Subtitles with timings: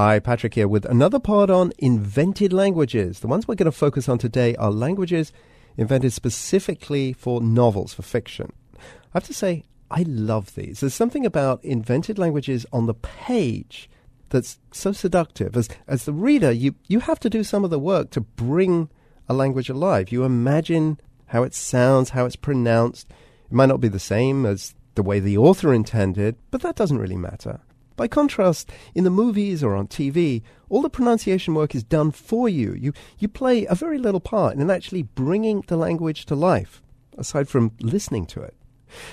[0.00, 3.18] Hi, Patrick here with another part on invented languages.
[3.18, 5.32] The ones we're going to focus on today are languages
[5.76, 8.52] invented specifically for novels, for fiction.
[8.76, 8.78] I
[9.14, 10.78] have to say, I love these.
[10.78, 13.90] There's something about invented languages on the page
[14.28, 15.56] that's so seductive.
[15.56, 18.90] As, as the reader, you, you have to do some of the work to bring
[19.28, 20.12] a language alive.
[20.12, 23.10] You imagine how it sounds, how it's pronounced.
[23.46, 26.98] It might not be the same as the way the author intended, but that doesn't
[26.98, 27.62] really matter.
[27.98, 32.48] By contrast, in the movies or on TV, all the pronunciation work is done for
[32.48, 32.72] you.
[32.72, 36.80] You, you play a very little part in actually bringing the language to life,
[37.18, 38.54] aside from listening to it.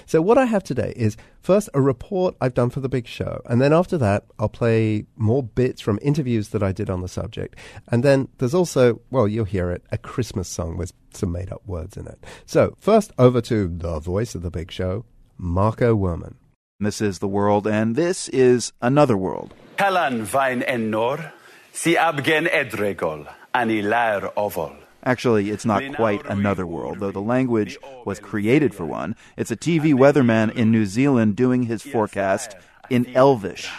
[0.05, 3.41] So, what I have today is first a report I've done for the big show,
[3.47, 7.07] and then after that, I'll play more bits from interviews that I did on the
[7.07, 7.57] subject.
[7.87, 11.65] And then there's also, well, you'll hear it, a Christmas song with some made up
[11.65, 12.23] words in it.
[12.45, 15.05] So, first over to the voice of the big show,
[15.39, 16.35] Marco Werman.
[16.77, 19.53] This is the world, and this is another world.
[19.77, 20.59] Kalan vain
[21.71, 24.75] si abgen edregol, ani lair ovol.
[25.01, 29.15] Actually, it's not quite another world, though the language was created for one.
[29.37, 32.57] It's a TV weatherman in New Zealand doing his forecast
[32.89, 33.69] in Elvish.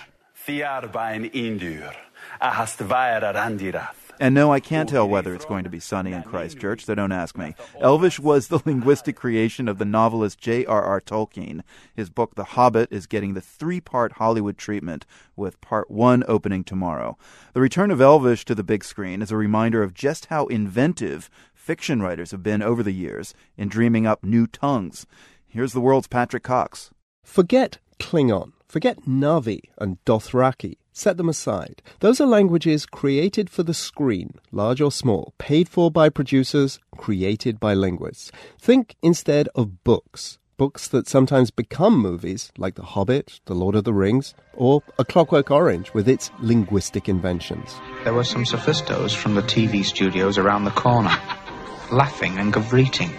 [4.19, 7.13] And no, I can't tell whether it's going to be sunny in Christchurch, so don't
[7.13, 7.55] ask me.
[7.81, 11.01] Elvish was the linguistic creation of the novelist J.R.R.
[11.01, 11.63] Tolkien.
[11.95, 15.05] His book, The Hobbit, is getting the three part Hollywood treatment,
[15.37, 17.19] with part one opening tomorrow.
[17.53, 21.29] The return of Elvish to the big screen is a reminder of just how inventive
[21.55, 25.07] fiction writers have been over the years in dreaming up new tongues.
[25.47, 26.91] Here's the world's Patrick Cox.
[27.23, 30.77] Forget Klingon, forget Na'vi and Dothraki.
[30.93, 31.83] Set them aside.
[32.01, 37.61] Those are languages created for the screen, large or small, paid for by producers, created
[37.61, 38.33] by linguists.
[38.59, 40.39] Think instead of books.
[40.57, 45.05] Books that sometimes become movies, like The Hobbit, The Lord of the Rings, or A
[45.05, 47.75] Clockwork Orange with its linguistic inventions.
[48.05, 51.15] There were some sophistos from the TV studios around the corner,
[51.93, 53.13] laughing and gavreeting.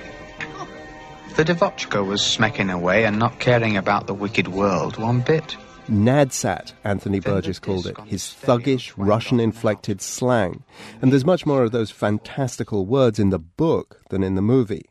[1.38, 5.55] The Devochka was smacking away and not caring about the wicked world one bit.
[5.87, 10.64] Nadsat, Anthony Burgess called it, his thuggish, Russian inflected slang.
[10.99, 14.89] And there's much more of those fantastical words in the book than in the movie.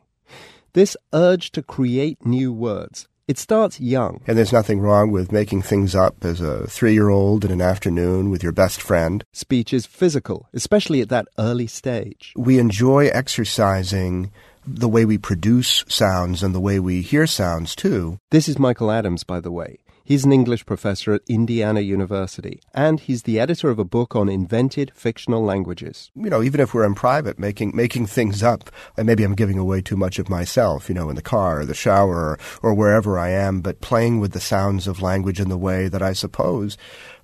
[0.73, 4.21] This urge to create new words, it starts young.
[4.29, 7.61] And there's nothing wrong with making things up as a three year old in an
[7.61, 9.25] afternoon with your best friend.
[9.33, 12.33] Speech is physical, especially at that early stage.
[12.37, 14.31] We enjoy exercising
[14.67, 18.19] the way we produce sounds and the way we hear sounds too.
[18.31, 19.79] This is Michael Adams, by the way.
[20.05, 24.29] He's an English professor at Indiana University, and he's the editor of a book on
[24.29, 26.13] invented fictional languages.
[26.15, 29.59] You know, even if we're in private, making making things up, and maybe I'm giving
[29.59, 32.73] away too much of myself, you know, in the car or the shower or, or
[32.73, 36.13] wherever I am, but playing with the sounds of language in the way that I
[36.13, 36.79] suppose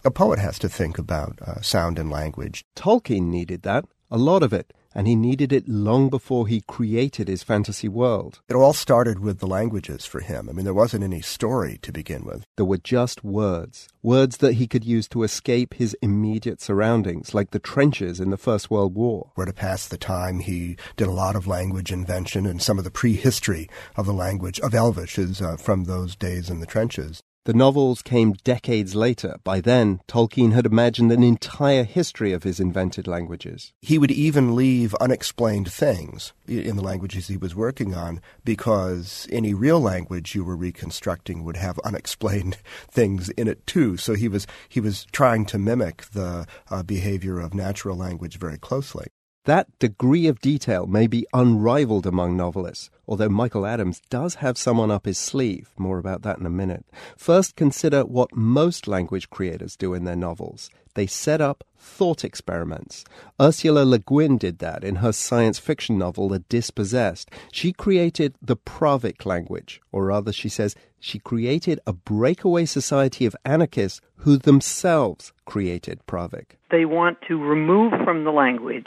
[0.04, 2.64] a poet has to think about uh, sound and language.
[2.74, 7.28] Tolkien needed that, a lot of it and he needed it long before he created
[7.28, 8.40] his fantasy world.
[8.48, 10.48] It all started with the languages for him.
[10.48, 12.44] I mean, there wasn't any story to begin with.
[12.56, 17.50] There were just words, words that he could use to escape his immediate surroundings, like
[17.50, 19.30] the trenches in the First World War.
[19.34, 22.84] Where to pass the time, he did a lot of language invention, and some of
[22.84, 27.22] the prehistory of the language of Elvish is uh, from those days in the trenches.
[27.44, 29.36] The novels came decades later.
[29.42, 33.72] By then, Tolkien had imagined an entire history of his invented languages.
[33.80, 39.54] He would even leave unexplained things in the languages he was working on because any
[39.54, 42.58] real language you were reconstructing would have unexplained
[42.88, 43.96] things in it too.
[43.96, 48.58] So he was he was trying to mimic the uh, behavior of natural language very
[48.58, 49.08] closely.
[49.44, 54.92] That degree of detail may be unrivaled among novelists, although Michael Adams does have someone
[54.92, 55.72] up his sleeve.
[55.76, 56.86] More about that in a minute.
[57.16, 60.70] First, consider what most language creators do in their novels.
[60.94, 63.04] They set up thought experiments.
[63.40, 67.28] Ursula Le Guin did that in her science fiction novel, The Dispossessed.
[67.50, 73.34] She created the Pravic language, or rather, she says, she created a breakaway society of
[73.44, 76.52] anarchists who themselves created Pravic.
[76.70, 78.86] They want to remove from the language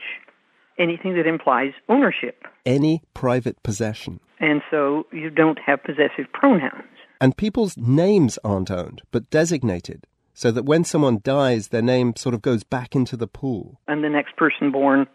[0.77, 2.43] anything that implies ownership.
[2.65, 4.19] Any private possession.
[4.39, 6.83] And so you don't have possessive pronouns.
[7.21, 12.35] And people's names aren't owned, but designated, so that when someone dies, their name sort
[12.35, 13.79] of goes back into the pool.
[13.87, 15.07] And the next person born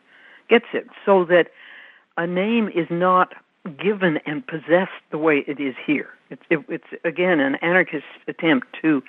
[0.49, 1.49] gets it, so that
[2.17, 3.35] a name is not
[3.79, 6.09] given and possessed the way it is here.
[6.31, 9.03] It's, it, it's again, an anarchist attempt to,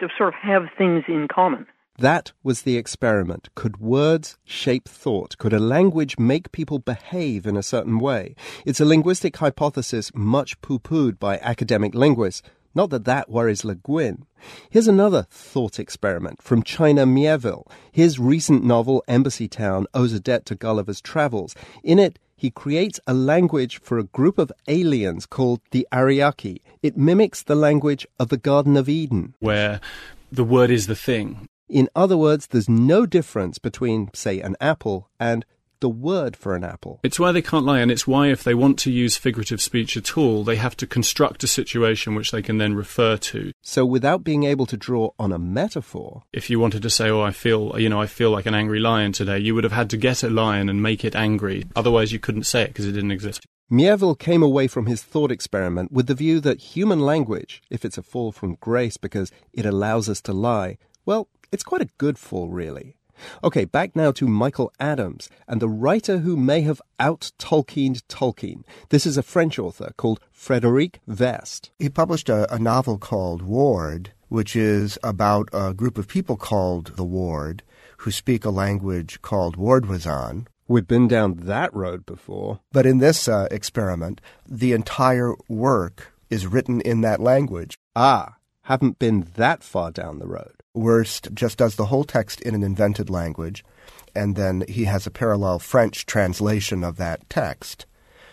[0.00, 1.66] to sort of have things in common.
[2.00, 3.48] That was the experiment.
[3.56, 5.36] Could words shape thought?
[5.36, 8.36] Could a language make people behave in a certain way?
[8.64, 12.42] It's a linguistic hypothesis much poo pooed by academic linguists,
[12.72, 14.26] Not that that worries Le Guin.
[14.70, 17.66] Here's another thought experiment from China Miéville.
[17.90, 21.56] His recent novel, Embassy Town, owes a debt to Gulliver's Travels.
[21.82, 26.60] In it, he creates a language for a group of aliens called the Ariekei.
[26.80, 29.34] It mimics the language of the Garden of Eden.
[29.40, 29.80] where
[30.30, 31.48] the word is the thing.
[31.68, 35.44] In other words, there's no difference between, say, an apple and
[35.80, 36.98] the word for an apple.
[37.04, 39.96] It's why they can't lie, and it's why if they want to use figurative speech
[39.96, 43.52] at all, they have to construct a situation which they can then refer to.
[43.62, 47.20] So without being able to draw on a metaphor, If you wanted to say, "Oh,
[47.20, 49.90] I feel, you know, I feel like an angry lion today," you would have had
[49.90, 51.64] to get a lion and make it angry.
[51.76, 53.46] Otherwise, you couldn't say it because it didn't exist.
[53.70, 57.98] Miéville came away from his thought experiment with the view that human language, if it's
[57.98, 62.18] a fall from grace because it allows us to lie, well, it's quite a good
[62.18, 62.96] fall, really.
[63.42, 68.64] Okay, back now to Michael Adams and the writer who may have out Tolkiened Tolkien.
[68.90, 71.70] This is a French author called Frédéric Werst.
[71.78, 76.96] He published a, a novel called Ward, which is about a group of people called
[76.96, 77.62] the Ward
[77.98, 80.46] who speak a language called Wardwesan.
[80.68, 82.60] We've been down that road before.
[82.70, 87.76] But in this uh, experiment, the entire work is written in that language.
[87.96, 90.57] Ah, haven't been that far down the road.
[90.78, 93.64] Werst just does the whole text in an invented language,
[94.14, 97.86] and then he has a parallel French translation of that text.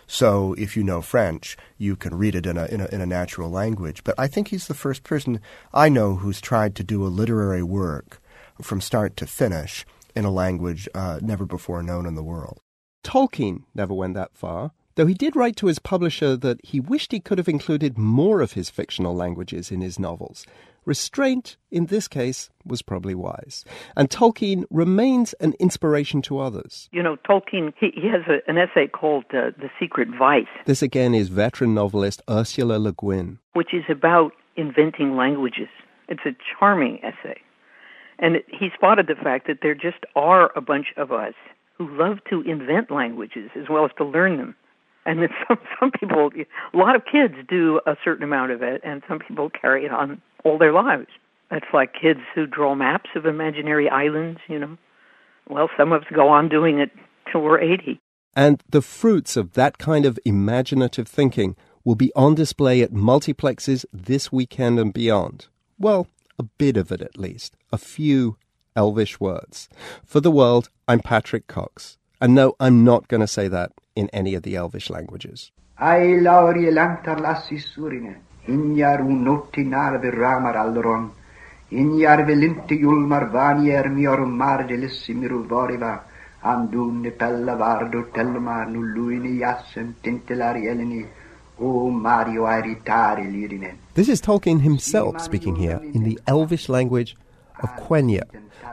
[0.07, 3.05] So if you know French, you can read it in a, in a in a
[3.05, 4.03] natural language.
[4.03, 5.39] But I think he's the first person
[5.73, 8.21] I know who's tried to do a literary work
[8.61, 12.59] from start to finish in a language uh, never before known in the world.
[13.03, 17.11] Tolkien never went that far, though he did write to his publisher that he wished
[17.11, 20.45] he could have included more of his fictional languages in his novels.
[20.85, 23.65] Restraint, in this case, was probably wise.
[23.95, 26.89] And Tolkien remains an inspiration to others.
[26.91, 30.81] You know, Tolkien, he, he has a, an essay called uh, The Secret Vice, This
[30.81, 33.39] again is veteran novelist Ursula Le Guin.
[33.53, 35.67] which is about inventing languages.
[36.07, 37.39] It's a charming essay.
[38.19, 41.33] And it, he spotted the fact that there just are a bunch of us
[41.77, 44.55] who love to invent languages as well as to learn them.
[45.05, 46.31] And that some, some people,
[46.73, 49.91] a lot of kids do a certain amount of it, and some people carry it
[49.91, 51.07] on all their lives.
[51.51, 54.77] it's like kids who draw maps of imaginary islands, you know.
[55.49, 56.91] Well, some of us go on doing it
[57.31, 57.99] till we're 80.
[58.35, 63.85] And the fruits of that kind of imaginative thinking will be on display at multiplexes
[63.93, 65.47] this weekend and beyond.
[65.79, 66.07] Well,
[66.37, 67.55] a bit of it at least.
[67.71, 68.37] A few
[68.75, 69.69] Elvish words.
[70.03, 71.97] For the world, I'm Patrick Cox.
[72.21, 75.51] And no, I'm not going to say that in any of the Elvish languages.
[75.79, 78.15] Ai lauri lantar lassi surine,
[78.47, 81.11] injar unotti narve ramar alron,
[81.71, 86.03] injar velinti julmar vanier mior mardelissi miru voriva,
[86.43, 91.05] andunne pella vardo telma nulluini jassen tintelari eleni,
[91.59, 93.77] o Mario airitari lirinen.
[93.93, 97.15] This is Tolkien himself speaking here in the Elvish language
[97.61, 98.23] of Quenya.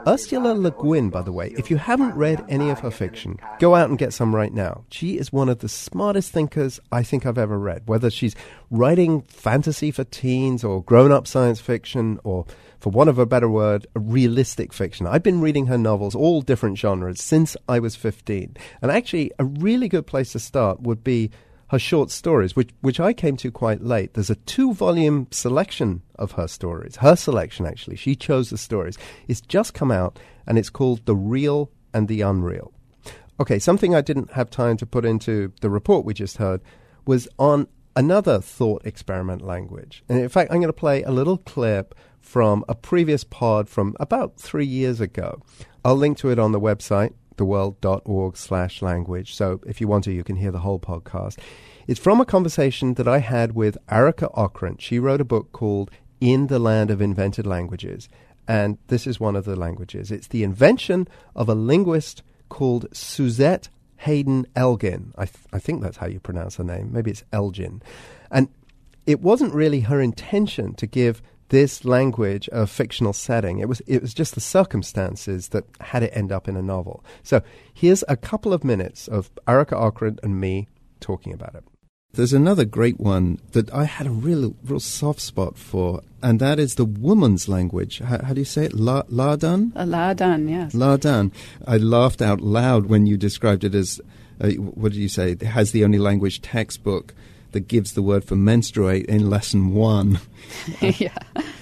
[0.05, 3.75] Ursula Le Guin, by the way, if you haven't read any of her fiction, go
[3.75, 4.83] out and get some right now.
[4.89, 7.83] She is one of the smartest thinkers I think I've ever read.
[7.85, 8.35] Whether she's
[8.69, 12.45] writing fantasy for teens or grown up science fiction or,
[12.79, 15.07] for want of a better word, realistic fiction.
[15.07, 18.57] I've been reading her novels, all different genres, since I was 15.
[18.81, 21.31] And actually, a really good place to start would be
[21.73, 24.13] her short stories, which which I came to quite late.
[24.13, 26.97] There's a two volume selection of her stories.
[26.97, 28.95] Her selection, actually, she chose the stories.
[29.27, 32.71] It's just come out, and it's called The Real and the Unreal.
[33.39, 36.61] Okay, something I didn't have time to put into the report we just heard
[37.07, 40.03] was on another thought experiment language.
[40.07, 43.95] And in fact, I'm going to play a little clip from a previous pod from
[43.99, 45.41] about three years ago.
[45.83, 49.33] I'll link to it on the website theworld.org slash language.
[49.33, 51.37] So if you want to, you can hear the whole podcast.
[51.87, 54.79] It's from a conversation that I had with Arika Okrent.
[54.79, 58.07] She wrote a book called In the Land of Invented Languages.
[58.47, 60.11] And this is one of the languages.
[60.11, 65.13] It's the invention of a linguist called Suzette Haden Elgin.
[65.17, 66.91] I, th- I think that's how you pronounce her name.
[66.91, 67.81] Maybe it's Elgin.
[68.29, 68.49] And
[69.05, 71.21] it wasn't really her intention to give
[71.53, 73.59] this language of fictional setting.
[73.59, 77.05] It was it was just the circumstances that had it end up in a novel.
[77.21, 80.67] So here's a couple of minutes of Arika Okrent and me
[80.99, 81.63] talking about it.
[82.13, 86.57] There's another great one that I had a real real soft spot for, and that
[86.57, 87.99] is the woman's language.
[87.99, 88.73] How, how do you say it?
[88.73, 89.73] La, Láadan?
[89.73, 90.73] Láadan, yes.
[90.73, 91.31] Láadan.
[91.67, 94.01] I laughed out loud when you described it as,
[94.41, 95.33] uh, what did you say?
[95.33, 97.13] It has the only language textbook
[97.53, 100.19] that gives the word for menstruate in lesson one.
[100.81, 101.17] Uh, yeah.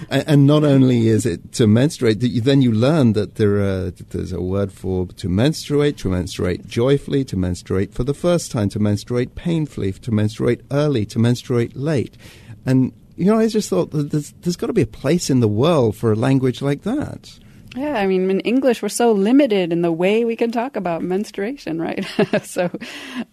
[0.10, 4.32] And, and not only is it to menstruate, then you learn that there are, there's
[4.32, 8.80] a word for to menstruate, to menstruate joyfully, to menstruate for the first time, to
[8.80, 12.18] menstruate painfully, to menstruate early, to menstruate late.
[12.66, 15.42] And you know, I just thought that there's, there's got to be a place in
[15.42, 17.40] the world for a language like that.
[17.76, 21.04] Yeah, I mean, in English, we're so limited in the way we can talk about
[21.04, 22.06] menstruation, right?
[22.44, 22.70] so,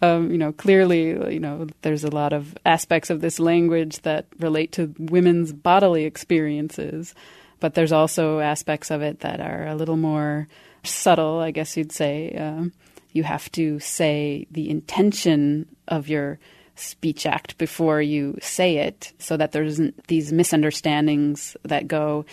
[0.01, 4.27] um, you know, clearly, you know, there's a lot of aspects of this language that
[4.39, 7.15] relate to women's bodily experiences,
[7.59, 10.47] but there's also aspects of it that are a little more
[10.85, 12.33] subtle, I guess you'd say.
[12.39, 12.73] Um,
[13.13, 16.39] you have to say the intention of your
[16.77, 22.25] speech act before you say it so that there isn't these misunderstandings that go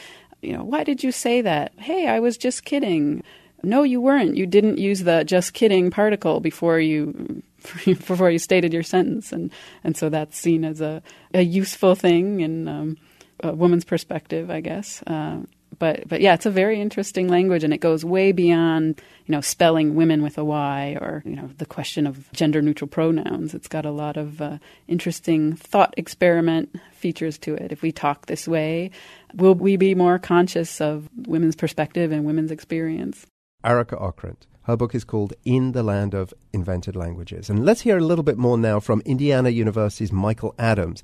[0.46, 1.74] you know, why did you say that?
[1.78, 3.24] Hey, I was just kidding.
[3.64, 4.38] No, you weren't.
[4.38, 7.42] You didn't use the just kidding particle before you
[7.86, 9.52] before you stated your sentence, and
[9.84, 11.02] and so that's seen as a
[11.34, 12.98] a useful thing in um,
[13.42, 15.02] a woman's perspective, I guess.
[15.08, 15.40] Uh,
[15.79, 19.41] but but yeah, it's a very interesting language, and it goes way beyond you know
[19.41, 23.53] spelling women with a Y or you know the question of gender neutral pronouns.
[23.53, 27.72] It's got a lot of uh, interesting thought experiment features to it.
[27.72, 28.91] If we talk this way,
[29.36, 33.25] will we be more conscious of women's perspective and women's experience?
[33.63, 34.48] Arika Okrent.
[34.63, 37.51] Her book is called In the Land of Invented Languages.
[37.51, 41.03] And let's hear a little bit more now from Indiana University's Michael Adams,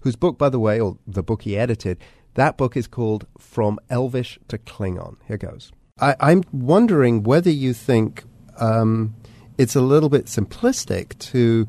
[0.00, 1.98] whose book, by the way, or the book he edited,
[2.34, 5.16] that book is called From Elvish to Klingon.
[5.26, 5.72] Here goes.
[6.00, 8.24] I, am wondering whether you think
[8.58, 9.14] um,
[9.58, 11.68] it's a little bit simplistic to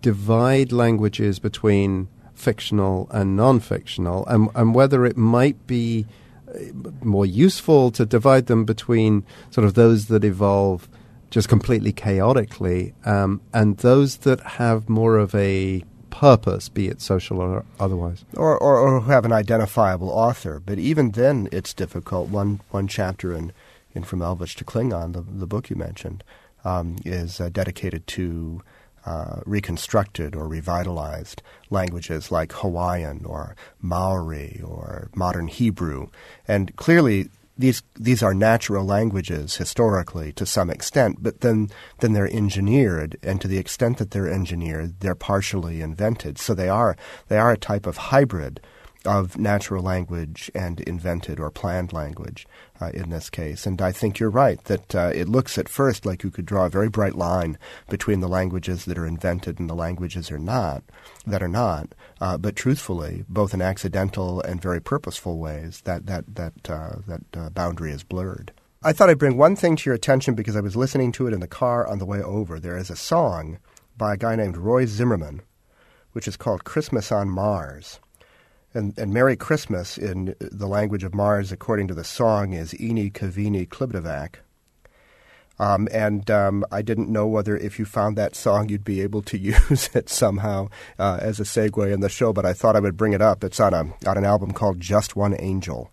[0.00, 6.06] divide languages between fictional and non fictional, and, and whether it might be
[6.48, 6.58] uh,
[7.02, 10.88] more useful to divide them between sort of those that evolve
[11.30, 17.40] just completely chaotically um, and those that have more of a purpose, be it social
[17.40, 18.24] or otherwise.
[18.34, 20.60] Or, or, or have an identifiable author.
[20.64, 22.28] But even then, it's difficult.
[22.28, 23.52] One, one chapter in,
[23.94, 26.24] in From Elvish to Klingon, the, the book you mentioned,
[26.64, 28.62] um, is uh, dedicated to
[29.06, 36.08] uh, reconstructed or revitalized languages like Hawaiian or Maori or modern Hebrew.
[36.46, 42.32] And clearly, these these are natural languages historically to some extent, but then then they're
[42.32, 46.38] engineered, and to the extent that they're engineered, they're partially invented.
[46.38, 46.96] So they are
[47.26, 48.60] they are a type of hybrid
[49.04, 52.46] of natural language and invented or planned language
[52.80, 53.66] uh, in this case.
[53.66, 56.66] And I think you're right that uh, it looks at first like you could draw
[56.66, 57.58] a very bright line
[57.88, 60.82] between the languages that are invented and the languages are not
[61.26, 61.94] that are not.
[62.20, 67.22] Uh, but truthfully, both in accidental and very purposeful ways, that that that uh, that
[67.36, 68.52] uh, boundary is blurred.
[68.82, 71.34] I thought I'd bring one thing to your attention because I was listening to it
[71.34, 72.60] in the car on the way over.
[72.60, 73.58] There is a song
[73.96, 75.42] by a guy named Roy Zimmerman,
[76.12, 77.98] which is called Christmas on Mars.
[78.74, 83.10] And, and Merry Christmas in the language of Mars, according to the song, is Ini
[83.10, 84.36] Kavini Klibdavak.
[85.58, 89.22] Um, and um, I didn't know whether if you found that song you'd be able
[89.22, 89.38] to
[89.70, 92.96] use it somehow uh, as a segue in the show, but I thought I would
[92.96, 93.42] bring it up.
[93.44, 95.90] It's on a on an album called Just One Angel.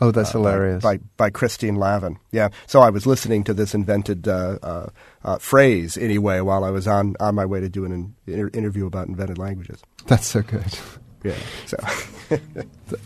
[0.00, 0.82] Oh, that's uh, hilarious!
[0.82, 2.18] By, by Christine Lavin.
[2.30, 2.50] Yeah.
[2.66, 4.88] So I was listening to this invented uh, uh,
[5.24, 8.86] uh phrase anyway while I was on on my way to do an inter- interview
[8.86, 9.82] about invented languages.
[10.06, 10.78] That's so good.
[11.26, 11.34] Yeah.
[11.66, 11.76] So,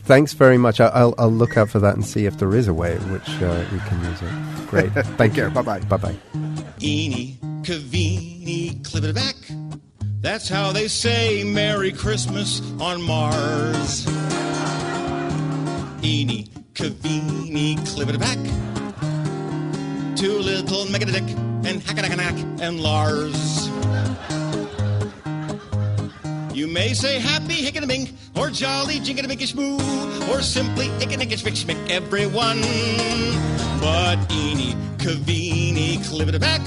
[0.05, 0.79] thanks very much.
[0.79, 3.29] I'll, I'll look out for that and see if there is a way in which
[3.41, 4.67] uh, we can use it.
[4.69, 4.93] Great.
[5.17, 5.49] Thank you.
[5.49, 5.81] Bye bye.
[5.81, 6.17] Bye bye.
[6.83, 9.37] Eeny, Kavini, back.
[10.21, 14.07] That's how they say Merry Christmas on Mars.
[16.05, 17.77] Eeny, Kavini,
[18.19, 18.39] back.
[20.15, 21.27] Two little Megadick
[21.65, 23.71] and Hackadack and Lars.
[26.71, 29.75] May say happy hickadabink, or jolly jinkadabinkish moo,
[30.33, 32.61] or simply ickadinkish schmick everyone.
[33.81, 36.61] But eeny, kavini, back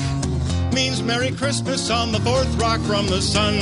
[0.73, 3.55] means Merry Christmas on the fourth rock from the sun.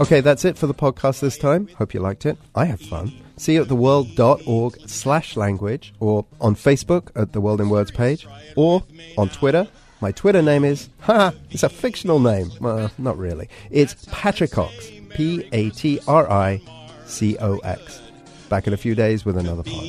[0.00, 1.68] Okay, that's it for the podcast this time.
[1.78, 2.36] Hope you liked it.
[2.56, 3.12] I have fun.
[3.36, 8.26] See you at theworld.org slash language or on Facebook at the World in Words page
[8.56, 8.82] or
[9.16, 9.68] on Twitter
[10.00, 12.50] my Twitter name is, ha, it's a fictional name.
[12.60, 13.48] Well, not really.
[13.70, 14.96] It's Patricox.
[15.10, 16.62] P A T R I
[17.04, 18.00] C O X.
[18.48, 19.82] Back in a few days with another pod.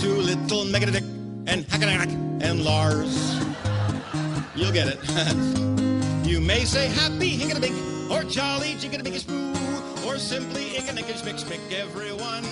[0.00, 1.02] two little Megadick
[1.46, 2.10] and Hackadack
[2.42, 3.40] and Lars.
[4.54, 4.98] You'll get it.
[6.26, 12.44] you may say happy hinkadabink or jolly jinkadabinkish boo or simply inkadinkish mix everyone.